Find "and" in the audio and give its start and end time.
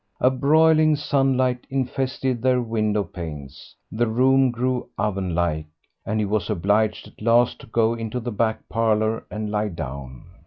6.07-6.19, 9.29-9.51